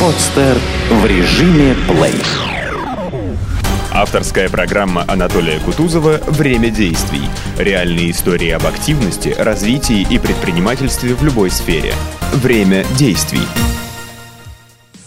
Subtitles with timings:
[0.00, 0.58] Подстер
[0.90, 2.22] в режиме плей.
[3.90, 7.22] Авторская программа Анатолия Кутузова «Время действий».
[7.56, 11.94] Реальные истории об активности, развитии и предпринимательстве в любой сфере.
[12.34, 13.40] Время действий.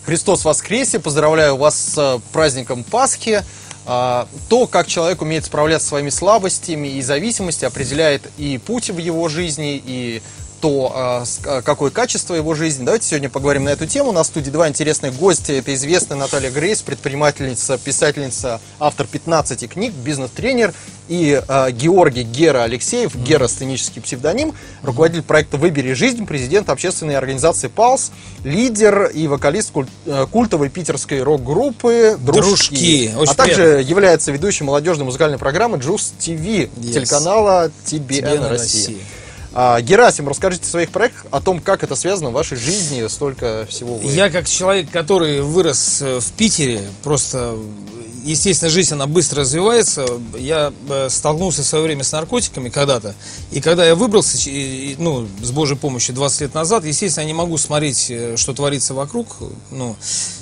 [0.08, 1.00] Христос воскресе!
[1.00, 3.44] Поздравляю вас с э, праздником Пасхи.
[3.86, 8.98] А, То, как человек умеет справляться со своими слабостями и зависимостью, определяет и путь в
[8.98, 10.24] его жизни, и
[10.62, 12.84] то, а, а, какое качество его жизни.
[12.84, 14.10] Давайте сегодня поговорим на эту тему.
[14.10, 15.54] У нас в студии два интересных гостя.
[15.54, 20.74] Это известная Наталья Грейс, предпринимательница, писательница, автор 15 книг, бизнес-тренер.
[21.08, 24.54] И а, Георгий Гера Алексеев, Гера сценический псевдоним,
[24.84, 28.12] руководитель проекта «Выбери жизнь», президент общественной организации «Палс»,
[28.44, 33.10] лидер и вокалист куль- э, культовой питерской рок-группы «Дружки».
[33.10, 33.14] «Дружки».
[33.28, 36.94] А также является ведущим молодежной музыкальной программы «Джуз ТВ» Yes.
[36.94, 38.50] телеканала TBN TBN Россия.
[38.50, 38.98] Россия.
[39.54, 43.66] А, Герасим, расскажите о своих проектах, о том, как это связано в вашей жизни, столько
[43.68, 44.12] всего вы...
[44.12, 47.56] Я как человек, который вырос э, в Питере, просто,
[48.24, 50.06] естественно, жизнь, она быстро развивается.
[50.38, 53.16] Я э, столкнулся в свое время с наркотиками когда-то.
[53.52, 54.38] И когда я выбрался,
[55.00, 58.94] ну, с Божьей помощью 20 лет назад, естественно, я не могу смотреть, э, что творится
[58.94, 59.38] вокруг,
[59.72, 59.96] ну,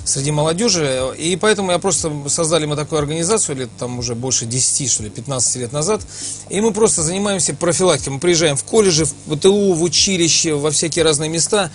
[0.08, 1.12] среди молодежи.
[1.18, 5.10] И поэтому я просто создали мы такую организацию лет там уже больше 10, что ли,
[5.10, 6.00] 15 лет назад.
[6.48, 8.14] И мы просто занимаемся профилактикой.
[8.14, 11.70] Мы приезжаем в колледжи, в ВТУ, в училище, во всякие разные места.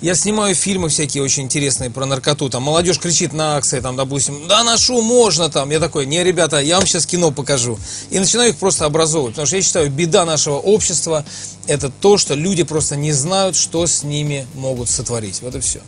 [0.00, 2.48] Я снимаю фильмы всякие очень интересные про наркоту.
[2.48, 5.70] Там молодежь кричит на акции, там, допустим, да ношу можно там.
[5.70, 7.78] Я такой, не, ребята, я вам сейчас кино покажу.
[8.10, 9.34] И начинаю их просто образовывать.
[9.34, 11.24] Потому что я считаю, беда нашего общества
[11.66, 15.42] это то, что люди просто не знают, что с ними могут сотворить.
[15.42, 15.80] Вот и все.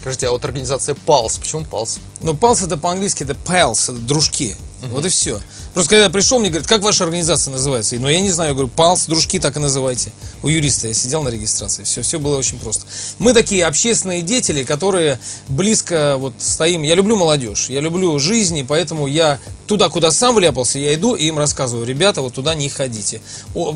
[0.00, 1.98] Скажите, а вот организация «Палс», почему «Палс»?
[2.20, 4.56] Но палс это по-английски это pals, это дружки.
[4.90, 5.40] Вот и все.
[5.78, 7.94] Просто когда я пришел, мне говорят, как ваша организация называется?
[7.94, 10.10] И, Ну, я не знаю, я говорю, палс, дружки, так и называйте.
[10.42, 11.84] У юриста я сидел на регистрации.
[11.84, 12.84] Все, все было очень просто.
[13.20, 16.82] Мы такие общественные деятели, которые близко вот стоим.
[16.82, 21.14] Я люблю молодежь, я люблю жизнь, и поэтому я туда, куда сам вляпался, я иду
[21.14, 23.20] и им рассказываю, ребята, вот туда не ходите.
[23.54, 23.72] О,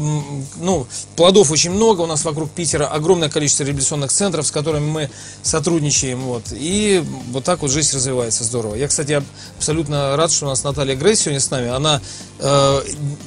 [0.56, 5.10] ну, плодов очень много, у нас вокруг Питера огромное количество реабилитационных центров, с которыми мы
[5.42, 6.44] сотрудничаем, вот.
[6.52, 8.74] И вот так вот жизнь развивается здорово.
[8.74, 9.24] Я, кстати, аб-
[9.58, 11.68] абсолютно рад, что у нас Наталья Грейс сегодня с нами.
[11.68, 11.91] Она
[12.38, 12.82] э,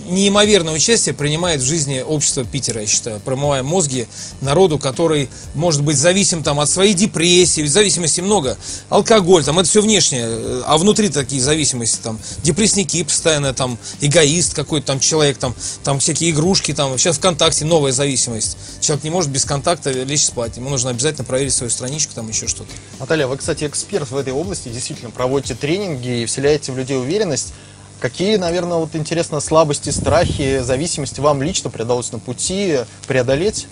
[0.07, 4.07] неимоверное участие принимает в жизни общества Питера, я считаю, промывая мозги
[4.41, 8.57] народу, который может быть зависим там от своей депрессии, ведь зависимости много,
[8.89, 14.53] алкоголь, там это все внешнее, э, а внутри такие зависимости, там депрессники постоянно, там эгоист
[14.53, 18.57] какой-то там человек, там, там всякие игрушки, там сейчас ВКонтакте новая зависимость.
[18.81, 22.47] Человек не может без контакта лечь спать, ему нужно обязательно проверить свою страничку, там еще
[22.47, 22.69] что-то.
[22.99, 27.53] Наталья, вы, кстати, эксперт в этой области, действительно проводите тренинги и вселяете в людей уверенность.
[27.99, 33.67] Какие, наверное, вот интересно, слабости, страхи, зависимости вам лично удалось на пути преодолеть?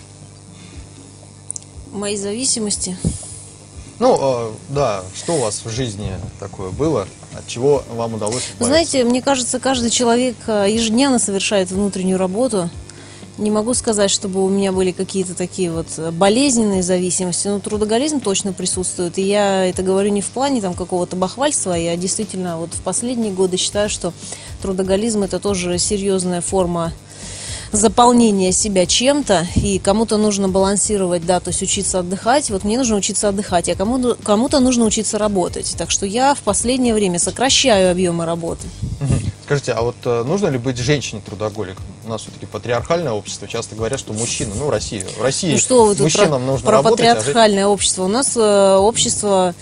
[1.92, 2.96] Мои зависимости.
[4.00, 8.64] Ну, э, да, что у вас в жизни такое было, от чего вам удалось избавиться?
[8.64, 12.68] знаете, мне кажется, каждый человек э, ежедневно совершает внутреннюю работу.
[13.36, 18.20] Не могу сказать, чтобы у меня были какие-то такие вот э, болезненные зависимости, но трудоголизм
[18.20, 19.18] точно присутствует.
[19.18, 23.32] И я это говорю не в плане там какого-то бахвальства, я действительно вот в последние
[23.32, 24.12] годы считаю, что
[24.62, 26.92] трудоголизм это тоже серьезная форма
[27.72, 32.50] заполнения себя чем-то, и кому-то нужно балансировать, да, то есть учиться отдыхать.
[32.50, 35.74] Вот мне нужно учиться отдыхать, а кому-то, кому-то нужно учиться работать.
[35.76, 38.68] Так что я в последнее время сокращаю объемы работы.
[39.44, 41.84] Скажите, а вот э, нужно ли быть женщиной-трудоголиком?
[42.04, 45.86] У нас все-таки патриархальное общество, часто говорят, что мужчина, ну, Россия, в России Ну что
[45.86, 48.04] вы тут мужчинам про, нужно про работать, а патриархальное общество?
[48.04, 49.54] У нас э, общество,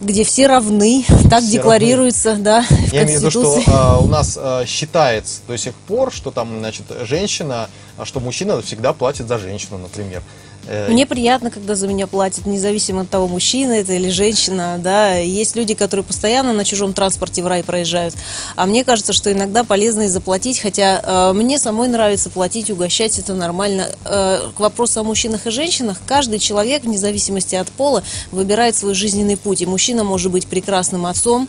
[0.00, 4.06] где все равны, так Все декларируется, да, в Я имею в виду, что а, у
[4.06, 9.26] нас а, считается до сих пор, что там, значит, женщина, а что мужчина всегда платит
[9.26, 10.22] за женщину, например.
[10.66, 15.14] Э, Мне приятно, когда за меня платят, независимо от того, мужчина это или женщина, да.
[15.14, 18.14] Есть люди, которые постоянно на чужом транспорте в рай проезжают.
[18.56, 23.18] А мне кажется, что иногда полезно и заплатить, хотя э, мне самой нравится платить, угощать,
[23.18, 23.88] это нормально.
[24.04, 28.94] Э, к вопросу о мужчинах и женщинах, каждый человек, вне зависимости от пола, выбирает свой
[28.94, 29.62] жизненный путь.
[29.62, 31.48] И мужчина может быть прекрасным отцом,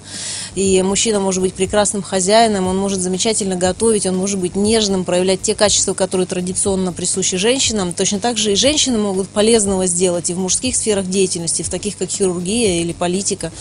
[0.56, 5.42] и мужчина может быть прекрасным хозяином, он может замечательно готовить, он может быть нежным, проявлять
[5.42, 7.94] те качества, которые традиционно присущи женщинам.
[7.94, 11.98] Точно так же и женщины могут полезного сделать и в мужских сферах деятельности, в таких
[11.98, 13.52] как хирургия или политика.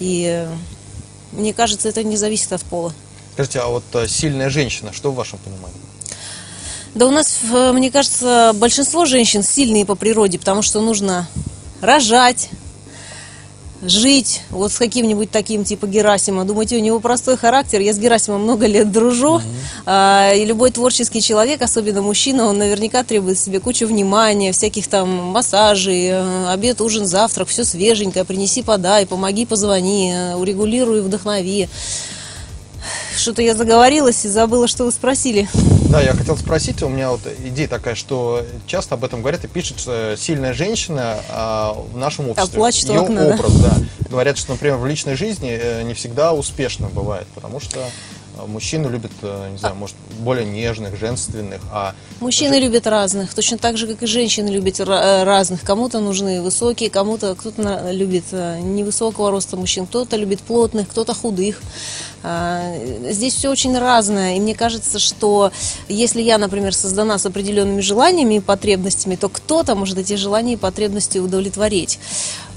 [0.00, 0.48] И э,
[1.32, 2.92] мне кажется, это не зависит от пола.
[3.34, 5.80] Скажите, а вот а, сильная женщина, что в вашем понимании?
[6.94, 11.28] Да у нас, э, мне кажется, большинство женщин сильные по природе, потому что нужно
[11.80, 12.50] рожать,
[13.82, 16.44] жить вот с каким-нибудь таким типа Герасима.
[16.44, 17.80] Думаете, у него простой характер.
[17.80, 19.40] Я с Герасимом много лет дружу.
[19.86, 25.08] А, и любой творческий человек, особенно мужчина, он наверняка требует себе кучу внимания, всяких там
[25.08, 28.24] массажей, э, обед, ужин, завтрак, все свеженькое.
[28.24, 31.68] Принеси, подай, помоги, позвони, э, урегулируй, вдохнови.
[33.16, 35.48] Что-то я заговорилась и забыла, что вы спросили.
[35.90, 39.48] Да, я хотел спросить, у меня вот идея такая, что часто об этом говорят и
[39.48, 42.58] пишут, что сильная женщина а, в нашем обществе.
[42.58, 43.34] плачет у Ее окна, да?
[43.34, 43.74] образ, да.
[44.10, 47.78] Говорят, что, например, в личной жизни э, не всегда успешно бывает, потому что
[48.46, 53.76] мужчины любят, э, не знаю, может, более нежных, женственных, а Мужчины любят разных, точно так
[53.76, 55.62] же, как и женщины любят э, разных.
[55.62, 61.60] Кому-то нужны высокие, кому-то кто-то любит э, невысокого роста мужчин, кто-то любит плотных, кто-то худых.
[62.24, 62.74] А,
[63.08, 65.52] Здесь все очень разное, и мне кажется, что
[65.88, 70.56] если я, например, создана с определенными желаниями и потребностями, то кто-то может эти желания и
[70.56, 72.00] потребности удовлетворить.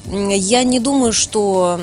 [0.08, 1.80] Я не думаю, что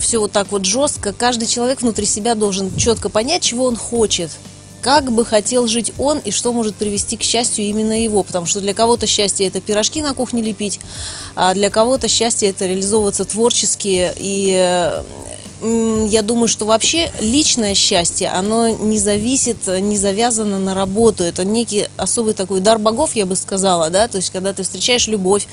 [0.00, 1.12] все вот так вот жестко.
[1.12, 4.30] Каждый человек внутри себя должен четко понять, чего он хочет.
[4.80, 8.22] Как бы хотел жить он и что может привести к счастью именно его.
[8.22, 10.80] Потому что для кого-то счастье это пирожки на кухне лепить,
[11.36, 14.12] а для кого-то счастье это реализовываться творчески.
[14.16, 15.02] И э,
[15.62, 21.22] я думаю, что вообще личное счастье, оно не зависит, не завязано на работу.
[21.22, 25.06] Это некий особый такой дар богов, я бы сказала, да, то есть когда ты встречаешь
[25.06, 25.46] любовь,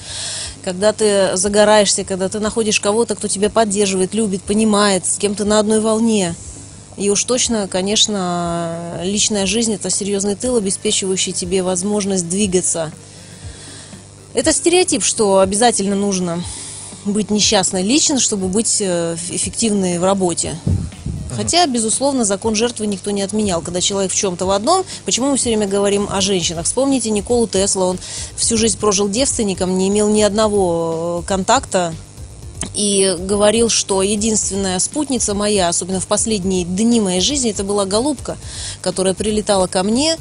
[0.63, 5.45] когда ты загораешься, когда ты находишь кого-то, кто тебя поддерживает, любит, понимает, с кем ты
[5.45, 6.35] на одной волне.
[6.97, 12.91] И уж точно, конечно, личная жизнь это серьезный тыл, обеспечивающий тебе возможность двигаться.
[14.33, 16.43] Это стереотип, что обязательно нужно
[17.13, 20.57] быть несчастной лично, чтобы быть э, эффективной в работе.
[21.35, 23.61] Хотя, безусловно, закон жертвы никто не отменял.
[23.61, 26.65] Когда человек в чем-то в одном, почему мы все время говорим о женщинах?
[26.65, 27.99] Вспомните Николу Тесла, он
[28.35, 31.93] всю жизнь прожил девственником, не имел ни одного э, контакта
[32.75, 38.37] и говорил, что единственная спутница моя, особенно в последние дни моей жизни, это была голубка,
[38.81, 40.17] которая прилетала ко мне.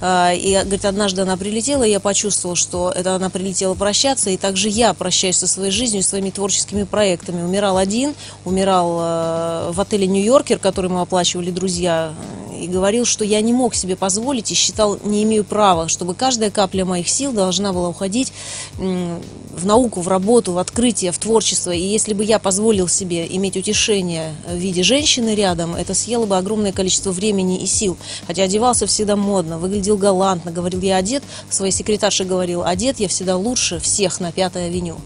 [0.00, 4.36] А, И, говорит, однажды она прилетела, и я почувствовала, что это она прилетела прощаться, и
[4.36, 7.42] также я прощаюсь со своей жизнью, своими творческими проектами.
[7.42, 8.14] Умирал один,
[8.44, 12.12] умирал э, в отеле «Нью-Йоркер», который мы оплачивали друзья,
[12.58, 16.50] и говорил, что я не мог себе позволить и считал, не имею права, чтобы каждая
[16.50, 18.32] капля моих сил должна была уходить
[18.78, 21.70] в науку, в работу, в открытие, в творчество.
[21.70, 26.36] И если бы я позволил себе иметь утешение в виде женщины рядом, это съело бы
[26.36, 27.96] огромное количество времени и сил.
[28.26, 33.36] Хотя одевался всегда модно, выглядел галантно, говорил, я одет, своей секретарше говорил, одет я всегда
[33.36, 34.96] лучше всех на Пятой авеню.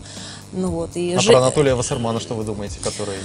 [0.53, 3.17] Ну вот, и А же- про Анатолия Вассермана что вы думаете, который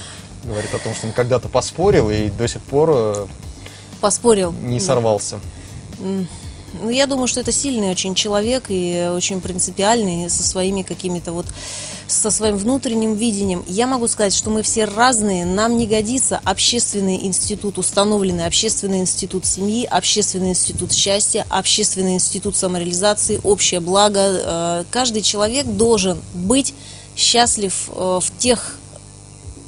[0.44, 3.26] говорит о том, что он когда-то поспорил и до сих пор э,
[3.98, 4.52] поспорил.
[4.52, 5.40] не сорвался?
[6.80, 11.46] Ну, я думаю, что это сильный очень человек и очень принципиальный со своими какими-то вот
[12.06, 13.64] со своим внутренним видением.
[13.66, 19.44] Я могу сказать, что мы все разные, нам не годится общественный институт, установленный общественный институт
[19.44, 24.20] семьи, общественный институт счастья, общественный институт самореализации, общее благо.
[24.20, 26.74] Э, Каждый человек должен быть
[27.14, 28.78] счастлив э, в тех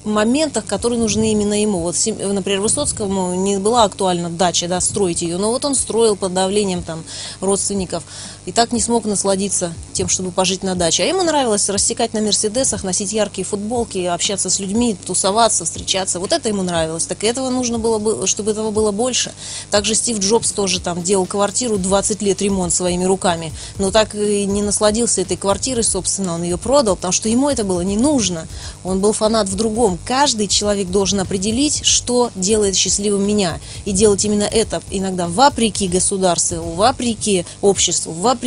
[0.05, 1.81] моментах, которые нужны именно ему.
[1.81, 6.35] Вот, например, Высоцкому не была актуальна дача, да, строить ее, но вот он строил под
[6.35, 7.05] давлением там
[7.41, 8.05] родственников
[8.51, 11.05] и так не смог насладиться тем, чтобы пожить на даче.
[11.05, 16.19] А ему нравилось рассекать на Мерседесах, носить яркие футболки, общаться с людьми, тусоваться, встречаться.
[16.19, 17.07] Вот это ему нравилось.
[17.07, 19.33] Так этого нужно было бы, чтобы этого было больше.
[19.71, 24.47] Также Стив Джобс тоже там делал квартиру 20 лет ремонт своими руками, но так и
[24.47, 28.49] не насладился этой квартирой, собственно, он ее продал, потому что ему это было не нужно.
[28.83, 29.97] Он был фанат в другом.
[30.05, 33.61] Каждый человек должен определить, что делает счастливым меня.
[33.85, 38.40] И делать именно это иногда вопреки государству, вопреки обществу, вопреки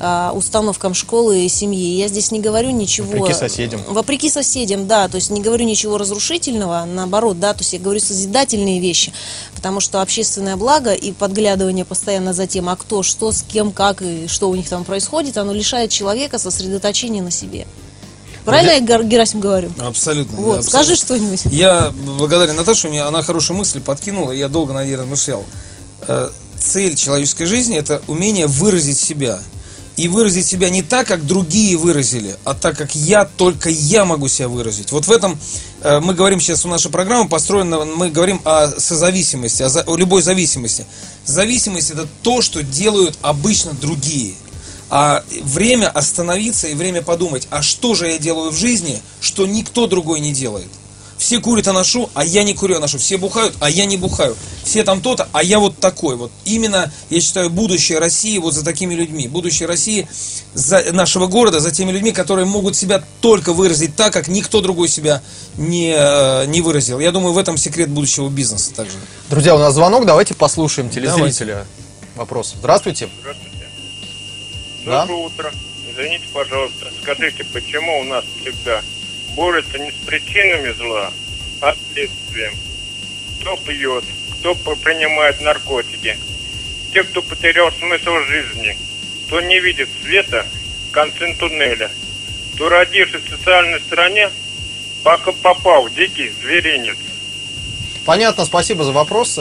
[0.00, 1.96] а, установкам школы и семьи.
[1.98, 3.10] Я здесь не говорю ничего...
[3.10, 3.82] Вопреки соседям.
[3.88, 5.08] Вопреки соседям, да.
[5.08, 7.52] То есть не говорю ничего разрушительного, наоборот, да.
[7.52, 9.12] То есть я говорю созидательные вещи.
[9.54, 14.02] Потому что общественное благо и подглядывание постоянно за тем, а кто, что, с кем, как
[14.02, 17.66] и что у них там происходит, оно лишает человека сосредоточения на себе.
[18.44, 19.70] Правильно я, Гер- Герасим, говорю?
[19.78, 20.36] Абсолютно.
[20.36, 20.70] да, Вот, абсолютно.
[20.70, 21.40] скажи что-нибудь.
[21.50, 25.44] Я благодарен Наташе, мне она хорошие мысли подкинула, и я долго над ней размышлял.
[26.60, 29.38] Цель человеческой жизни– это умение выразить себя.
[29.96, 34.28] И выразить себя не так, как другие выразили, а так, как я, только я могу
[34.28, 34.92] себя выразить.
[34.92, 35.36] Вот в этом
[35.82, 39.96] э, мы говорим сейчас, у нашей программы построена, мы говорим о созависимости, о, за- о
[39.96, 40.86] любой зависимости.
[41.24, 44.34] Зависимость– это то, что делают обычно другие.
[44.88, 49.88] А время остановиться и время подумать, а что же я делаю в жизни, что никто
[49.88, 50.68] другой не делает.
[51.18, 52.98] Все курят, а ношу, а я не курю, а ношу.
[52.98, 54.36] Все бухают, а я не бухаю.
[54.64, 56.16] Все там то-то, а я вот такой.
[56.16, 59.28] Вот именно, я считаю, будущее России вот за такими людьми.
[59.28, 60.08] Будущее России
[60.54, 64.88] за нашего города, за теми людьми, которые могут себя только выразить так, как никто другой
[64.88, 65.22] себя
[65.56, 67.00] не, э, не выразил.
[67.00, 68.96] Я думаю, в этом секрет будущего бизнеса также.
[69.28, 71.66] Друзья, у нас звонок, давайте послушаем телезрителя.
[72.14, 72.54] Вопрос.
[72.58, 73.08] Здравствуйте.
[73.20, 73.66] Здравствуйте.
[74.86, 75.02] Да?
[75.02, 75.52] Доброе утро.
[75.90, 78.80] Извините, пожалуйста, скажите, почему у нас всегда
[79.38, 81.12] борются не с причинами зла,
[81.60, 82.52] а с следствием?
[83.40, 86.18] Кто пьет, кто принимает наркотики,
[86.92, 88.76] те, кто потерял смысл жизни,
[89.26, 90.44] кто не видит света
[90.88, 91.88] в конце туннеля,
[92.54, 94.28] кто, родившись в социальной стране,
[95.04, 96.96] пока попал в дикий зверинец.
[98.04, 99.38] Понятно, спасибо за вопрос.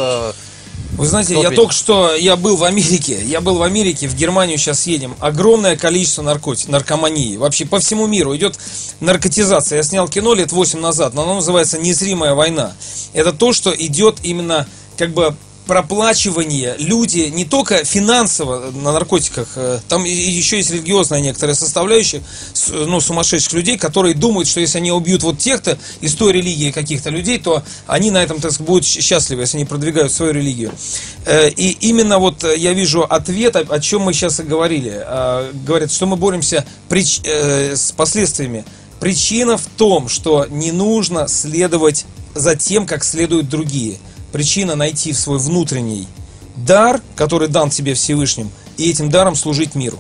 [0.98, 1.56] Вы знаете, Кто я ответит?
[1.56, 5.16] только что, я был в Америке, я был в Америке, в Германию сейчас едем.
[5.20, 7.38] Огромное количество наркотиков, наркомании.
[7.38, 8.58] Вообще по всему миру идет
[9.00, 9.78] наркотизация.
[9.78, 12.74] Я снял кино лет 8 назад, но оно называется «Незримая война».
[13.14, 15.36] Это то, что идет именно как бы
[15.68, 22.70] проплачивание, люди не только финансово на наркотиках, э, там еще есть религиозная некоторая составляющая, с-
[22.70, 27.10] ну, сумасшедших людей, которые думают, что если они убьют вот тех-то из той религии каких-то
[27.10, 30.72] людей, то они на этом, так сказать, будут счастливы, если они продвигают свою религию.
[31.26, 35.06] Э, И именно вот э, я вижу ответ, о, чем мы сейчас и говорили.
[35.66, 38.64] Говорят, что мы боремся прич- э, с последствиями.
[39.00, 43.98] Причина в том, что не нужно следовать за тем, как следуют другие.
[44.38, 46.08] Причина найти свой внутренний
[46.58, 49.98] дар, который дан тебе Всевышним, и этим даром служить миру.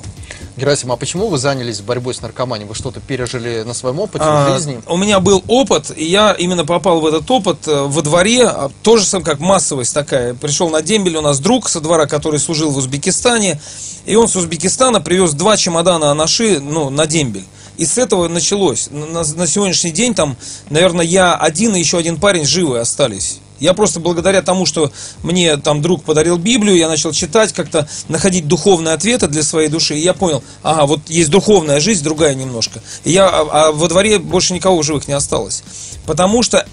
[0.57, 2.69] Герасим, а почему вы занялись борьбой с наркоманией?
[2.69, 4.79] Вы что-то пережили на своем опыте А, в жизни?
[4.85, 8.69] У меня был опыт, и я именно попал в этот опыт э, во дворе, а,
[8.83, 10.35] тоже сам как массовость такая.
[10.35, 13.59] Пришел на дембель у нас друг со двора, который служил в Узбекистане,
[14.05, 17.45] и он с Узбекистана привез два чемодана анаши, ну, на дембель.
[17.77, 18.89] И с этого началось.
[18.91, 20.37] На, на- на сегодняшний день там,
[20.69, 23.39] наверное, я один и еще один парень живы остались.
[23.59, 24.91] Я просто благодаря тому, что
[25.23, 29.95] мне там друг подарил Библию, я начал читать, как-то находить духовные ответы для своей души,
[29.95, 32.81] и я понял, ага, вот есть духовная жизнь, другая немножко.
[33.03, 35.63] И я, а, а во дворе больше никого живых не осталось.
[36.05, 36.65] Потому что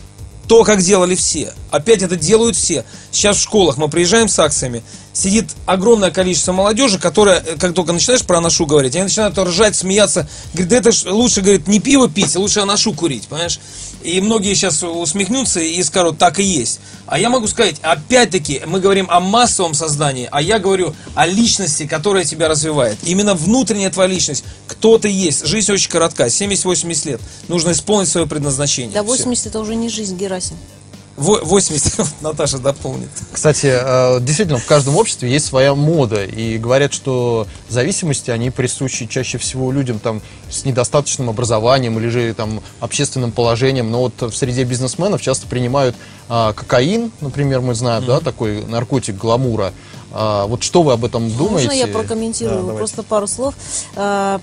[0.46, 1.52] то, как делали все.
[1.70, 2.84] Опять это делают все.
[3.10, 7.92] Сейчас в школах мы приезжаем с акциями, сидит огромное количество молодежи, которая, э, как только
[7.92, 10.28] начинаешь про анашу говорить, они начинают ржать, смеяться.
[10.52, 13.58] Говорит, да это лучше, говорит, не пиво пить, лучше анашу курить, понимаешь?
[14.04, 16.78] И многие сейчас усмехнутся и скажут, так и есть.
[17.06, 21.86] А я могу сказать, опять-таки, мы говорим о массовом создании, а я говорю о личности,
[21.86, 22.98] которая тебя развивает.
[23.02, 24.44] Именно внутренняя твоя личность.
[24.66, 25.46] Кто ты есть.
[25.46, 27.20] Жизнь очень коротка, 70-80 лет.
[27.48, 28.92] Нужно исполнить свое предназначение.
[28.92, 29.24] До Всё.
[29.24, 30.56] 80 это уже не жизнь, Герасим.
[31.16, 33.08] Во- 80, вот Наташа дополнит.
[33.32, 39.06] Кстати, э, действительно, в каждом обществе есть своя мода, и говорят, что зависимости, они присущи
[39.06, 44.34] чаще всего людям там, с недостаточным образованием или же там, общественным положением, но вот в
[44.36, 45.94] среде бизнесменов часто принимают
[46.28, 49.72] а, кокаин, например, мы знаем, да, такой наркотик гламура.
[50.12, 51.68] А, вот что вы об этом думаете?
[51.68, 52.78] Можно я прокомментирую Да, давайте.
[52.78, 53.54] просто пару слов?
[53.96, 54.40] А,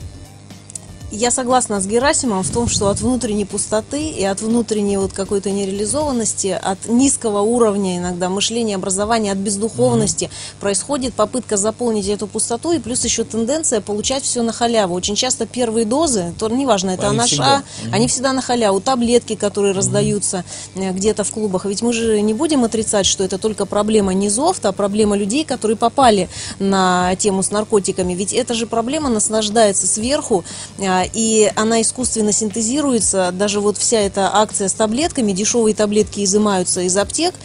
[1.12, 5.52] Я согласна с Герасимом в том, что от внутренней пустоты и от внутренней вот какой-то
[5.52, 10.30] нереализованности, от низкого уровня иногда мышления, образования, от бездуховности
[10.62, 14.96] происходит попытка заполнить эту пустоту и плюс еще тенденция получать все на халяву.
[14.96, 17.64] Очень часто первые дозы, то неважно, это Они анаша, всегда.
[17.92, 18.80] они всегда на халяву.
[18.80, 21.66] Таблетки, которые раздаются э, где-то в клубах.
[21.66, 25.76] Ведь мы же не будем отрицать, что это только проблема низов, а проблема людей, которые
[25.76, 28.14] попали на тему с наркотиками.
[28.14, 30.46] Ведь эта же проблема наслаждается сверху,
[30.80, 33.32] а, и она искусственно синтезируется.
[33.32, 37.36] Даже вот вся эта акция с таблетками, дешевые таблетки изымаются из аптек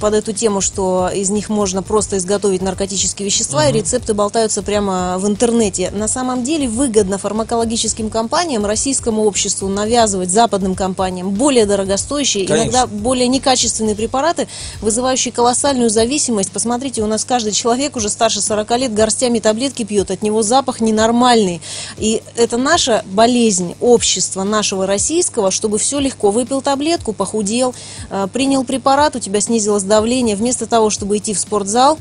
[0.00, 5.18] под эту тему, что из них можно просто изготовить наркотические вещества, и рецепты болтаются прямо
[5.18, 5.90] в интернете.
[5.90, 12.62] На самом деле выгодно фармакологическим компаниям, российскому обществу навязывать западным компаниям более дорогостоящие, Конечно.
[12.62, 14.46] иногда более некачественные препараты,
[14.80, 16.52] вызывающие колоссальную зависимость.
[16.52, 20.80] Посмотрите, у нас каждый человек уже старше 40 лет горстями таблетки пьет, от него запах
[20.80, 21.60] ненормальный.
[21.98, 26.30] И это наша болезнь общества нашего российского, чтобы все легко.
[26.30, 27.74] Выпил таблетку, похудел,
[28.10, 30.36] э, принял препарат, у тебя снизилось давление.
[30.36, 31.96] Вместо того, чтобы идти в спортзал,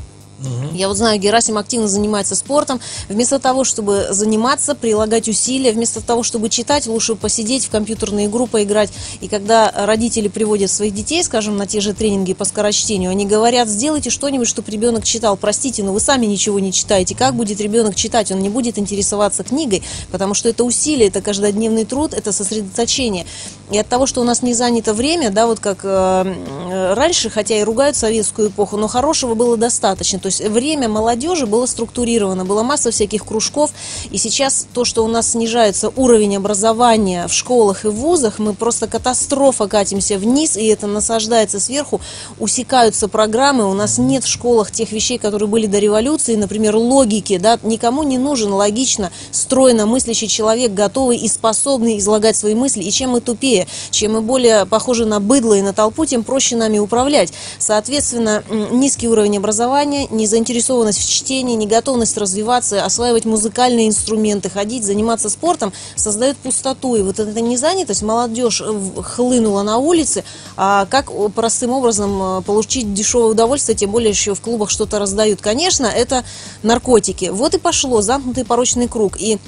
[0.74, 2.82] я вот знаю, Герасим активно занимается спортом.
[3.08, 8.48] Вместо того, чтобы заниматься, прилагать усилия, вместо того, чтобы читать, лучше посидеть в компьютерную игру,
[8.48, 8.92] поиграть.
[9.22, 13.70] И когда родители приводят своих детей, скажем, на те же тренинги по скорочтению, они говорят,
[13.70, 15.38] сделайте что-нибудь, чтобы ребенок читал.
[15.38, 17.16] Простите, но вы сами ничего не читаете.
[17.16, 18.32] Как будет ребенок читать?
[18.32, 23.26] Он не будет интересоваться книгой, потому что это усилие, это каждодневный труд, это сосредоточение.
[23.72, 27.58] И от того, что у нас не занято время, да, вот как э, раньше, хотя
[27.58, 30.20] и ругают советскую эпоху, но хорошего было достаточно.
[30.20, 33.72] То есть время молодежи было структурировано, была масса всяких кружков.
[34.12, 38.88] И сейчас то, что у нас снижается уровень образования в школах и вузах, мы просто
[38.88, 42.02] катастрофа катимся вниз, и это насаждается сверху,
[42.40, 47.38] усекаются программы, у нас нет в школах тех вещей, которые были до революции, например, логики,
[47.38, 52.92] да, никому не нужен логично, стройно мыслящий человек, готовый и способный излагать свои мысли, и
[52.92, 53.55] чем мы тупее,
[53.92, 57.34] чем мы более похожи на быдло и на толпу, тем проще нами управлять.
[57.60, 65.74] Соответственно, низкий уровень образования, незаинтересованность в чтении, неготовность развиваться, осваивать музыкальные инструменты, ходить, заниматься спортом,
[65.96, 66.96] создает пустоту.
[66.96, 70.24] И вот эта незанятость, молодежь э, хлынула на улице,
[70.58, 75.42] а как простым образом э, получить дешевое удовольствие, тем более еще в клубах что-то раздают.
[75.42, 76.24] Конечно, это
[76.64, 77.30] наркотики.
[77.32, 79.20] Вот и пошло, замкнутый порочный круг.
[79.20, 79.40] И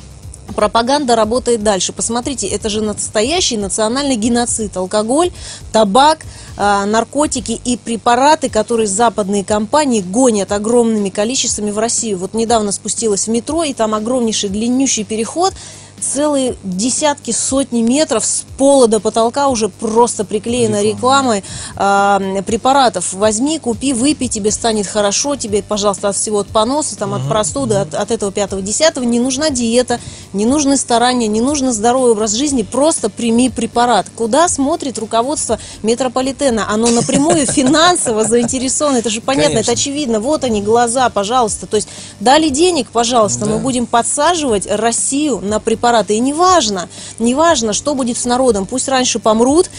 [0.56, 1.94] Пропаганда работает дальше.
[1.94, 4.75] Посмотрите, это же настоящий национальный геноцид.
[4.77, 5.32] Алкоголь,
[5.72, 6.20] табак,
[6.58, 12.18] а, наркотики и препараты, которые западные компании гонят огромными количествами в Россию.
[12.18, 15.54] Вот недавно спустилась в метро, и там огромнейший длиннющий переход,
[16.00, 21.44] целые десятки, сотни метров с пола до потолка уже просто приклеена рекламой
[21.75, 23.13] а, препаратов.
[23.13, 27.75] Возьми, купи, выпей, тебе станет хорошо, тебе, пожалуйста, от всего от поноса, там, от простуды,
[27.75, 29.04] от, от этого пятого, десятого.
[29.04, 30.00] Не нужна диета,
[30.34, 34.08] не нужны старания, не нужен здоровый образ жизни, просто прими препарат.
[34.16, 36.70] Куда смотрит руководство метрополитена?
[36.70, 39.72] Оно напрямую финансово заинтересовано, это же понятно, Конечно.
[39.72, 40.20] это очевидно.
[40.20, 41.68] Вот они, глаза, пожалуйста.
[41.68, 41.88] То есть
[42.20, 46.15] дали денег, пожалуйста, мы будем подсаживать Россию на препараты.
[46.15, 46.89] И неважно,
[47.20, 48.65] неважно, что будет с народом.
[48.65, 49.70] Пусть раньше помрут,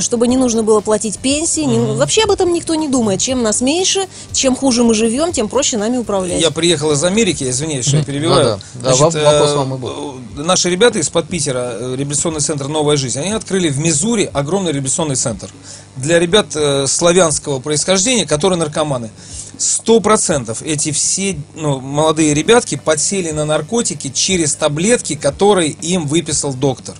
[0.00, 1.60] чтобы не нужно было платить пенсии.
[1.62, 3.20] Не- Вообще об этом никто не думает.
[3.20, 6.40] Чем нас меньше, чем хуже мы живем, тем проще нами управлять.
[6.40, 8.58] Я приехал из Америки, извиняюсь, что я перебиваю.
[8.82, 8.90] Да-да.
[8.90, 10.14] Да, воп- вопрос вам и был.
[10.38, 14.72] э, Наши ребята из-под Питера, э, реабилитационный центр «Новая жизнь», они открыли в Мизури огромный
[14.72, 15.50] реабилитационный центр
[15.96, 19.10] для ребят э, славянского происхождения, которые наркоманы.
[19.58, 26.54] Сто процентов эти все ну, молодые ребятки подсели на наркотики через таблетки, которые им выписал
[26.54, 26.94] доктор.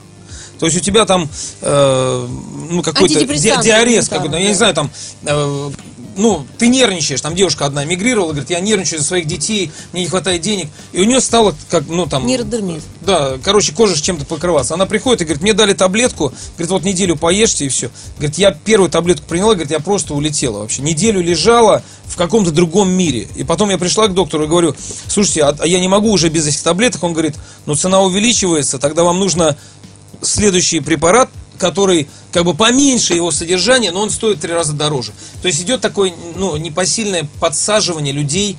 [0.59, 1.29] То есть у тебя там
[1.61, 2.27] э,
[2.71, 4.91] ну, какой-то ди- диарез какой-то, я не знаю, там,
[5.23, 5.71] э,
[6.19, 10.09] ну, ты нервничаешь, там девушка одна мигрировала, говорит, я нервничаю за своих детей, мне не
[10.09, 12.27] хватает денег, и у нее стало, как, ну, там...
[12.27, 12.83] Нейродермит.
[13.01, 14.75] Да, короче, кожа с чем-то покрываться.
[14.75, 17.91] Она приходит и говорит, мне дали таблетку, говорит, вот неделю поешьте и все.
[18.19, 20.83] Говорит, я первую таблетку приняла, говорит, я просто улетела вообще.
[20.83, 23.29] Неделю лежала в каком-то другом мире.
[23.37, 24.75] И потом я пришла к доктору и говорю,
[25.07, 27.03] слушайте, а, а я не могу уже без этих таблеток?
[27.05, 29.57] Он говорит, ну цена увеличивается, тогда вам нужно
[30.23, 35.13] следующий препарат, который как бы поменьше его содержания, но он стоит в три раза дороже.
[35.43, 38.57] То есть идет такое ну, непосильное подсаживание людей,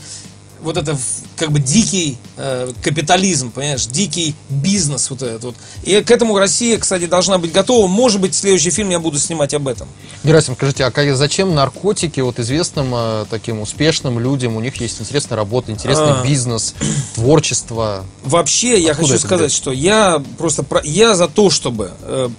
[0.62, 0.98] вот это
[1.40, 5.56] как бы дикий э, капитализм, понимаешь, дикий бизнес вот этот вот.
[5.84, 7.88] И к этому Россия, кстати, должна быть готова.
[7.88, 9.88] Может быть, следующий фильм я буду снимать об этом.
[10.24, 14.58] Герасим, скажите, а как- зачем наркотики вот известным э, таким успешным людям?
[14.58, 16.24] У них есть интересная работа, интересный А.
[16.26, 16.76] бизнес,
[17.16, 18.04] творчество.
[18.24, 22.30] Вообще, я Откуда хочу это сказать, что я просто про- я за то, чтобы э,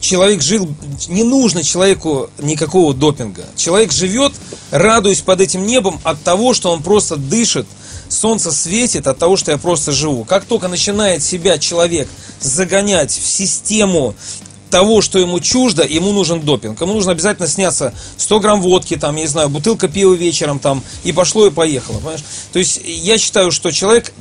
[0.00, 0.68] человек жил.
[1.08, 3.44] Не нужно человеку никакого допинга.
[3.56, 4.32] Человек живет,
[4.70, 7.66] радуясь под этим небом от того, что он просто дышит.
[8.08, 10.24] Солнце светит от того, что я просто живу.
[10.24, 12.08] Как только начинает себя человек
[12.40, 14.14] загонять в систему
[14.70, 16.80] того, что ему чуждо, ему нужен допинг.
[16.80, 20.82] Ему нужно обязательно сняться 100 грамм водки, там, я не знаю, бутылка пива вечером, там,
[21.04, 22.24] и пошло и поехало, понимаешь?
[22.52, 24.12] То есть я считаю, что человек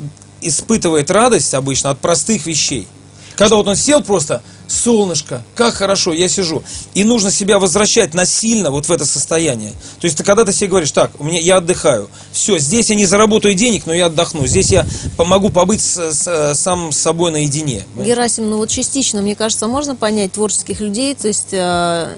[0.42, 2.88] испытывает радость обычно от простых вещей.
[3.36, 6.64] Когда вот он сел просто, солнышко, как хорошо, я сижу.
[6.94, 9.72] И нужно себя возвращать насильно вот в это состояние.
[10.00, 12.10] То есть ты когда ты себе говоришь, так, у меня, я отдыхаю.
[12.32, 14.46] Все, здесь я не заработаю денег, но я отдохну.
[14.48, 14.86] Здесь я
[15.18, 17.84] помогу побыть с- с- сам с собой наедине.
[17.96, 22.18] Герасим, ну вот частично, мне кажется, можно понять творческих людей, то есть, э,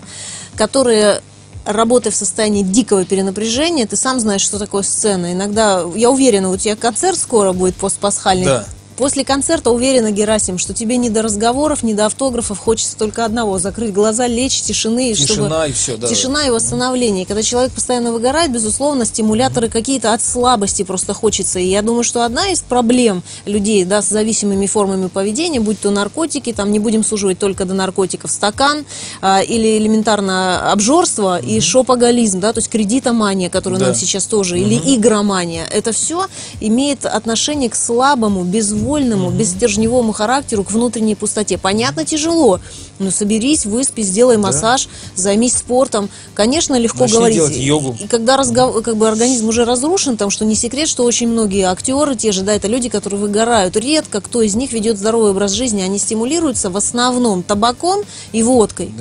[0.56, 1.22] которые
[1.66, 5.34] работая в состоянии дикого перенапряжения, ты сам знаешь, что такое сцена.
[5.34, 8.46] Иногда, я уверена, у тебя концерт скоро будет постпасхальный.
[8.46, 8.66] Да.
[8.98, 13.60] После концерта уверена, Герасим, что тебе не до разговоров, не до автографов, хочется только одного–
[13.60, 15.12] закрыть глаза, лечь, тишины.
[15.12, 15.70] и Тишина чтобы...
[15.70, 16.08] и всё, да.
[16.08, 17.28] Тишина и восстановление.
[17.28, 21.60] Когда человек постоянно выгорает, безусловно, стимуляторы какие-то от слабости просто хочется.
[21.60, 25.92] И я думаю, что одна из проблем людей да, с зависимыми формами поведения, будь то
[25.92, 28.84] наркотики, там не будем суживать только до наркотиков, стакан
[29.22, 33.86] а, или элементарно обжорство и шопоголизм, да, то есть кредитомания, которая Да.
[33.88, 35.68] нам сейчас тоже, или игромания.
[35.72, 36.26] Это все
[36.60, 41.58] имеет отношение к слабому, безвольному безвольному, бесстержневому характеру к внутренней пустоте.
[41.58, 42.60] Понятно, тяжело,
[43.00, 46.10] но соберись, выспись, сделай массаж, займись спортом.
[46.34, 47.36] Конечно, легко Начни говорить.
[47.38, 47.97] делать йогу.
[48.02, 51.63] И когда разгов- как бы организм уже разрушен, там что не секрет, что очень многие
[51.65, 53.76] актеры, те же, да, это люди, которые выгорают.
[53.76, 55.82] Редко кто из них ведет здоровый образ жизни.
[55.82, 58.91] Они стимулируются в основном табаком и водкой.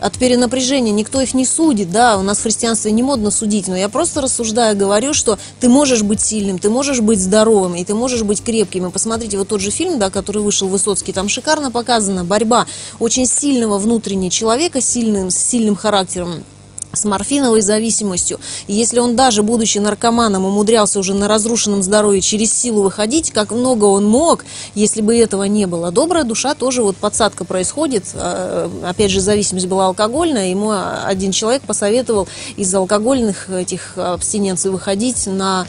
[0.00, 3.76] От перенапряжения никто их не судит, да, у нас в христианстве не модно судить, но
[3.76, 7.94] я просто рассуждаю, говорю, что ты можешь быть сильным, ты можешь быть здоровым, и ты
[7.94, 8.86] можешь быть крепким.
[8.86, 12.66] И посмотрите, вот тот же фильм, да, который вышел Высоцкий, там шикарно показана борьба
[12.98, 16.44] очень сильного внутреннего человека, сильным, с сильным характером,
[16.92, 18.40] с морфиновой зависимостью.
[18.66, 23.50] И если он даже, будучи наркоманом, умудрялся уже на разрушенном здоровье через силу выходить, как
[23.50, 25.90] много он мог, если бы этого не было.
[25.90, 28.04] Добрая душа тоже, вот подсадка происходит.
[28.14, 30.48] А, Опять же, зависимость была алкогольная.
[30.50, 30.72] Ему
[31.04, 35.66] один человек посоветовал из алкогольных этих абстиненций выходить на а,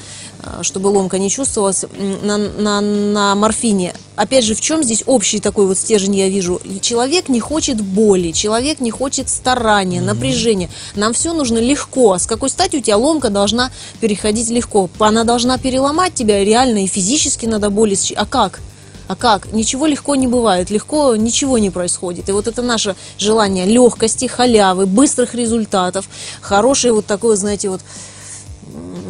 [0.61, 1.85] чтобы ломка не чувствовалась,
[2.23, 3.93] на, на, на морфине.
[4.15, 6.61] Опять же, в чем здесь общий такой вот стержень я вижу?
[6.81, 10.69] Человек не хочет боли, человек не хочет старания, напряжения.
[10.95, 12.13] Нам все нужно легко.
[12.13, 14.89] А С какой стати у тебя ломка должна переходить легко?
[14.99, 17.97] Она должна переломать тебя реально и физически надо боли.
[18.15, 18.59] А как?
[19.07, 19.51] А как?
[19.53, 22.29] Ничего легко не бывает, легко ничего не происходит.
[22.29, 26.07] И вот это наше желание легкости, халявы, быстрых результатов,
[26.41, 27.81] хороший вот такой, знаете, вот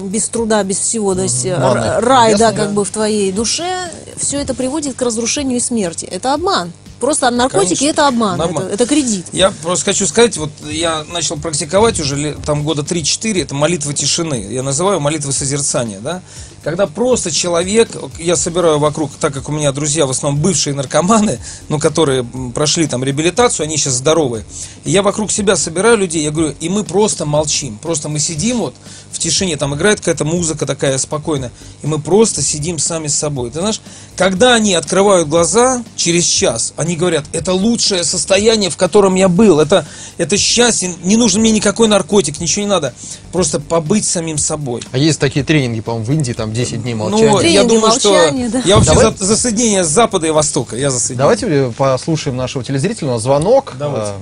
[0.09, 2.01] без труда, без всего, то есть р- Манна.
[2.01, 6.05] рай, да, Ясно, как бы в твоей душе, все это приводит к разрушению и смерти.
[6.05, 6.71] Это обман.
[6.99, 7.85] Просто наркотики Конечно.
[7.85, 8.65] это обман, Обман.
[8.65, 9.25] Это, это кредит.
[9.31, 14.47] Я просто хочу сказать, вот я начал практиковать уже там года 3-4, это молитва тишины.
[14.49, 16.21] Я называю молитвы созерцания, да.
[16.63, 21.39] Когда просто человек, я собираю вокруг, так как у меня друзья в основном бывшие наркоманы,
[21.69, 24.43] ну, которые прошли там реабилитацию, они сейчас здоровые.
[24.83, 27.77] И я вокруг себя собираю людей, я говорю, и мы просто молчим.
[27.77, 28.75] Просто мы сидим вот
[29.11, 33.51] в тишине, там играет какая-то музыка такая спокойная, и мы просто сидим сами с собой.
[33.51, 33.79] Ты знаешь,
[34.19, 39.61] когда они открывают глаза через час, они говорят, это лучшее состояние, в котором я был,
[39.61, 39.85] это,
[40.17, 42.93] это счастье, не нужен мне никакой наркотик, ничего не надо,
[43.31, 44.81] просто побыть самим собой.
[44.91, 47.37] А есть такие тренинги, по-моему, в Индии, там 10 дней Ну, молчания.
[47.37, 48.61] Тренинги я думаю, что да.
[48.65, 51.37] я вообще Давай- за, за соединение с Запада и Востока, я за соединение.
[51.37, 53.07] Давайте послушаем нашего телезрителя.
[53.07, 53.75] У нас звонок.
[53.79, 54.11] Давайте.
[54.11, 54.15] Э,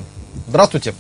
[0.49, 0.93] Здравствуйте.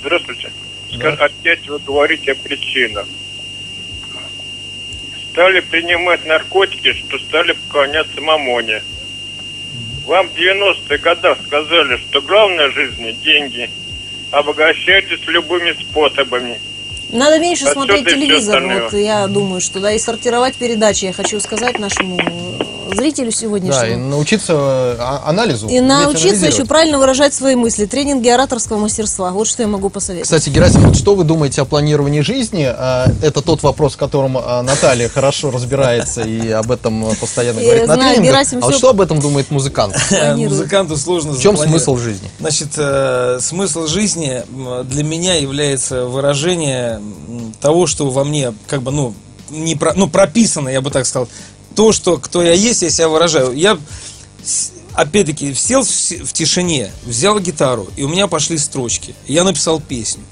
[0.00, 0.50] Здравствуйте.
[0.94, 3.04] Ска- Опять вы говорите о причинах.
[5.32, 8.82] Стали принимать наркотики, что стали поклоняться мамоне.
[10.04, 13.70] Вам в 90-х годах сказали, что главное в жизни– деньги.
[14.30, 16.60] Обогащайтесь любыми способами.
[17.10, 21.40] Надо меньше Отсюда смотреть телевизор, вот я думаю, что да, и сортировать передачи, я хочу
[21.40, 22.18] сказать нашему
[22.92, 24.08] э, зрителю Да, и сегодняшнему.
[24.08, 25.68] научиться э, а- анализу.
[25.68, 27.86] И научиться еще правильно выражать свои мысли.
[27.86, 29.30] Тренинги ораторского мастерства.
[29.30, 30.24] Вот что я могу посоветовать.
[30.24, 32.64] Кстати, Герасим, вот что вы думаете о планировании жизни?
[32.68, 37.86] А, Это тот вопрос, в котором а, Наталья хорошо разбирается и об этом постоянно говорит
[37.86, 38.46] на тренингах.
[38.54, 39.94] А вот что об этом думает музыкант?
[40.08, 40.50] планирует.
[40.50, 42.28] Музыканту сложно В чем смысл жизни?
[42.40, 44.42] Значит, э, смысл жизни
[44.84, 47.00] для меня является выражение
[47.60, 49.14] того, что во мне как бы, ну,
[49.50, 51.28] не про- ну, прописано, я бы так сказал.
[51.74, 53.52] То, что кто я есть, я себя выражаю.
[53.52, 53.78] Я,
[54.94, 59.14] опять-таки, сел в тишине, взял гитару, и у меня пошли строчки.
[59.26, 60.22] Я написал песню.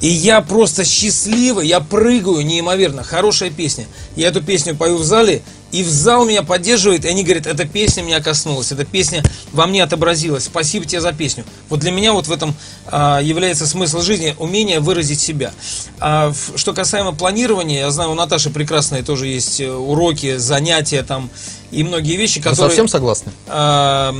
[0.00, 3.02] И я просто счастливый, я прыгаю неимоверно.
[3.02, 3.86] Хорошая песня.
[4.16, 7.64] Я эту песню пою в зале, и в зал меня поддерживает, и они говорят, эта
[7.64, 10.44] песня меня коснулась, эта песня во мне отобразилась.
[10.44, 11.44] Спасибо тебе за песню.
[11.68, 12.54] Вот для меня вот в этом
[12.86, 15.52] а, является смысл жизни, умение выразить себя.
[16.00, 21.02] А, в- что касаемо планирования, я знаю, у Наташи прекрасные тоже есть э, уроки, занятия
[21.02, 21.30] там
[21.70, 22.70] и многие вещи, Вы которые...
[22.70, 23.30] совсем согласны?
[23.46, 24.12] А,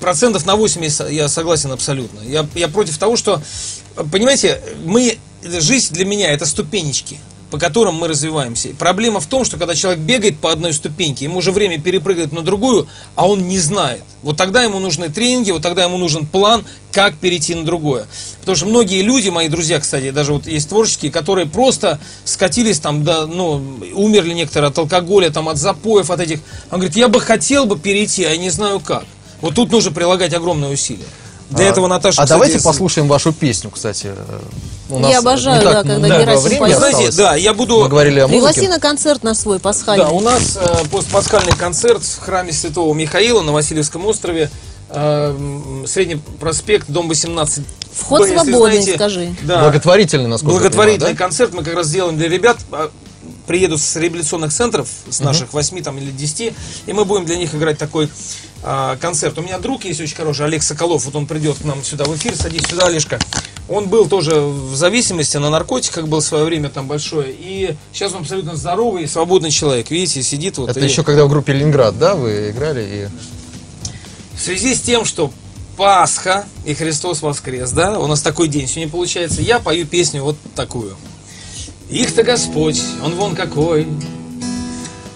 [0.00, 2.20] процентов на 80 я согласен абсолютно.
[2.20, 3.42] Я, я против того, что,
[3.94, 7.18] понимаете, мы, жизнь для меня это ступенечки
[7.54, 8.70] по которым мы развиваемся.
[8.70, 12.32] И проблема в том, что когда человек бегает по одной ступеньке, ему уже время перепрыгивать
[12.32, 14.02] на другую, а он не знает.
[14.24, 18.06] Вот тогда ему нужны тренинги, вот тогда ему нужен план, как перейти на другое.
[18.40, 23.04] Потому что многие люди, мои друзья, кстати, даже вот есть творческие, которые просто скатились там,
[23.04, 23.62] да, ну,
[23.94, 26.40] умерли некоторые от алкоголя, там, от запоев, от этих.
[26.72, 29.04] Он говорит, я бы хотел бы перейти, а я не знаю как.
[29.40, 31.06] Вот тут нужно прилагать огромные усилия.
[31.56, 34.12] Для этого Наташа, А кстати, давайте послушаем вашу песню, кстати.
[34.90, 36.76] У нас Я обожаю, не да, так когда много Герасим поет.
[36.78, 37.80] Знаете, да, я буду...
[37.80, 38.68] Мы говорили о Пригласи музыке.
[38.74, 40.04] на концерт на свой пасхальный.
[40.04, 44.50] Да, у нас э, постпасхальный концерт в храме Святого Михаила на Васильевском острове.
[44.90, 47.64] э, Средний проспект, дом 18.
[47.92, 49.34] Вход Если свободный, знаете, скажи.
[49.42, 51.24] Да, Благотворительный, насколько благотворительный понимаю, да?
[51.24, 52.58] концерт мы как раз сделаем для ребят.
[52.72, 52.90] А,
[53.46, 56.54] Приедут с реабилитационных центров, с наших восьми там, или 10,
[56.86, 58.08] и мы будем для них играть такой
[58.64, 59.38] а, концерт.
[59.38, 62.16] У меня друг есть очень хороший, Олег Соколов, вот он придет к нам сюда в
[62.16, 63.18] эфир, садись сюда, Олежка.
[63.68, 67.34] Он был тоже в зависимости на наркотиках, был в свое время там большое.
[67.38, 69.90] И сейчас он абсолютно здоровый и свободный человек.
[69.90, 70.70] Видите, сидит вот.
[70.70, 73.10] Это и- еще когда в группе Ленинград, да, вы играли?
[74.34, 75.30] В связи с тем, что
[75.76, 80.36] Пасха и Христос воскрес, да, у нас такой день сегодня получается, я пою песню вот
[80.54, 80.96] такую.
[81.90, 83.86] Их-то Господь, Он вон какой,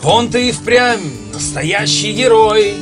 [0.02, 1.00] Он-то и впрямь
[1.32, 2.74] настоящий герой,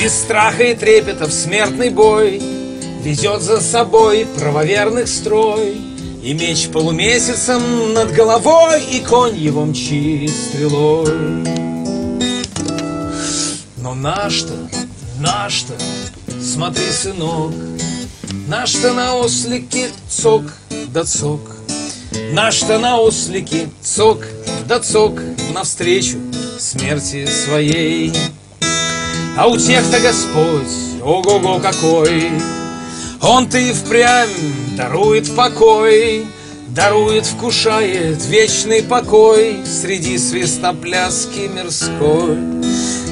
[0.00, 2.40] Без страха и трепета в смертный бой
[3.02, 5.76] Везет за собой правоверных строй,
[6.22, 11.44] И меч полумесяцем над головой, И конь его мчит стрелой.
[13.76, 14.54] Но наш-то,
[15.18, 15.74] наш-то,
[16.42, 17.52] смотри, сынок,
[18.48, 20.44] Наш-то на ослике цок
[20.94, 21.42] да цок,
[22.32, 24.24] Наш-то на ослике цок
[24.66, 25.20] да цок
[25.52, 26.16] Навстречу
[26.58, 28.14] смерти своей.
[29.36, 32.30] А у тех-то Господь, ого-го какой,
[33.22, 34.28] Он-то и впрямь
[34.76, 36.26] дарует покой,
[36.68, 42.36] Дарует, вкушает вечный покой Среди свистопляски мирской.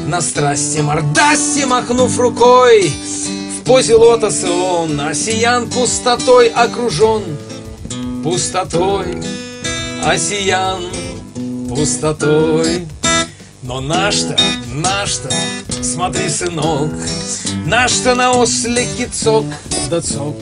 [0.06, 2.90] На страсти мордасти махнув рукой,
[3.60, 7.22] В позе лотоса он осиян пустотой окружен,
[8.22, 9.06] Пустотой,
[10.04, 10.82] осиян
[11.68, 12.86] пустотой.
[13.68, 14.34] Но наш-то,
[14.72, 15.28] наш-то,
[15.82, 16.90] смотри, сынок,
[17.66, 19.44] Наш-то на ослике цок
[19.90, 20.36] да цок,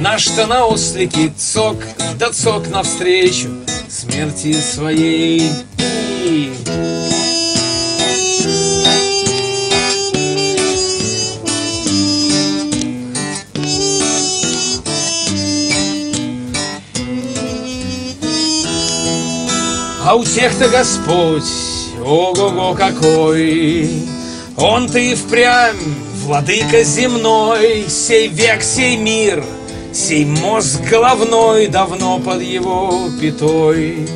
[0.00, 1.76] Наш-то на ослике цок
[2.18, 3.50] да цок Навстречу
[3.88, 5.48] смерти своей.
[20.04, 21.44] А у тех-то Господь,
[22.04, 23.90] ого-го какой,
[24.56, 25.76] Он-то и впрямь
[26.24, 29.44] владыка земной, Сей век, сей мир,
[29.92, 34.06] сей мозг головной Давно под его пятой.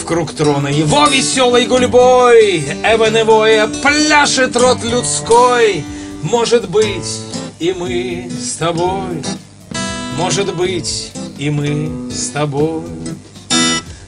[0.00, 5.84] В круг трона его веселой гульбой Эвеневое пляшет рот людской.
[6.22, 7.20] Может быть,
[7.58, 9.22] и мы с тобой,
[10.18, 12.82] Может быть, и мы с тобой.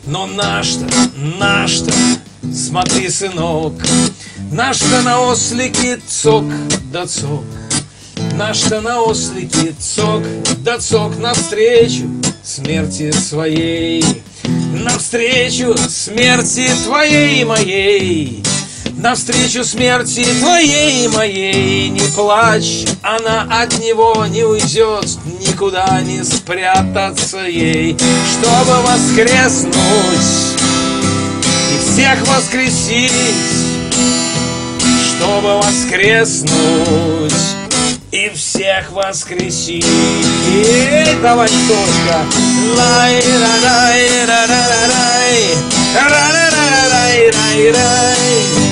[0.07, 1.93] Но наш-то, наш-то,
[2.55, 3.73] смотри, сынок,
[4.53, 6.45] Наш-то на ослике цок
[6.93, 7.45] да цок,
[8.35, 10.23] Наш-то на ослике цок
[10.59, 12.09] да цок Навстречу
[12.45, 14.05] смерти своей,
[14.73, 18.46] Навстречу смерти твоей и моей,
[19.07, 25.07] Навстречу смерти твоей и моей Не плачь, она от него не уйдет
[25.47, 27.97] Никуда не спрятаться ей
[28.33, 29.73] Чтобы воскреснуть
[31.73, 33.13] И всех воскресить
[35.09, 37.33] Чтобы воскреснуть
[38.13, 39.85] и всех воскресить.
[41.21, 42.25] Давай только.
[42.77, 45.43] Лай, ра, рай, ра, ра, ра, рай.
[45.95, 48.66] Ра, ра, ра, ра, рай, рай, рай.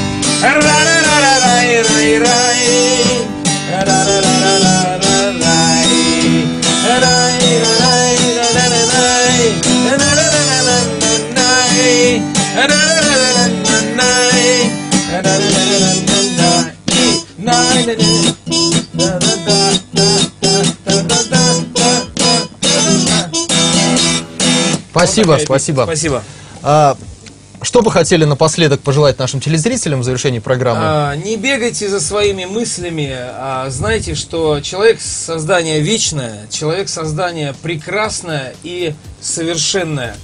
[25.15, 25.85] Спасибо, спасибо.
[25.85, 26.23] Спасибо.
[27.65, 30.81] Что бы хотели напоследок пожелать нашим телезрителям в завершении программы?
[30.83, 38.55] А, не бегайте за своими мыслями, а знайте, что человек создание вечное, человек создание прекрасное
[38.63, 40.15] и совершенное.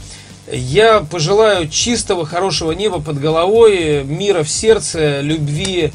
[0.52, 5.92] Я пожелаю чистого, хорошего неба под головой, мира в сердце, любви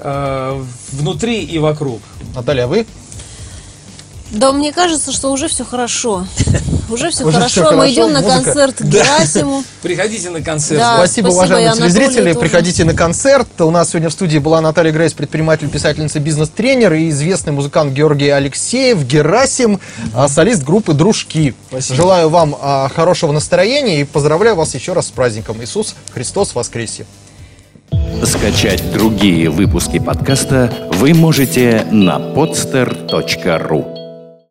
[0.00, 2.00] э, внутри и вокруг.
[2.34, 2.86] Наталья, а вы?
[4.30, 6.26] Да, мне кажется, что уже все хорошо.
[6.90, 7.50] Уже все Уже хорошо.
[7.52, 8.44] всё Мы хорошо, идем на музыка.
[8.44, 9.62] концерт к Герасиму.
[9.82, 10.80] Приходите на концерт.
[10.80, 10.96] Да.
[10.96, 12.32] Спасибо, спасибо, уважаемые телезрители.
[12.32, 12.38] тоже.
[12.38, 13.48] Приходите на концерт.
[13.60, 18.30] У нас сегодня в студии была Наталья Грейс, предприниматель, писательница, бизнес-тренер и известный музыкант Георгий
[18.30, 19.80] Алексеев, Герасим,
[20.14, 21.54] а, солист группы «Дружки».
[21.68, 21.96] Спасибо.
[21.96, 25.62] Желаю вам а, хорошего настроения и поздравляю вас еще раз с праздником.
[25.62, 27.04] Иисус Христос воскресе!
[28.24, 33.97] Скачать другие выпуски подкаста вы можете на podster.ru